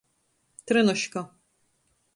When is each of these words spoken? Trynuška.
Trynuška. 0.65 1.21